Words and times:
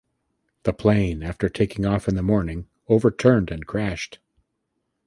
The 0.63 0.73
plane 0.73 1.21
after 1.21 1.47
taking 1.47 1.85
off 1.85 2.07
in 2.07 2.15
the 2.15 2.23
morning 2.23 2.65
overturned 2.87 3.51
and 3.51 3.67
crashed. 3.67 4.17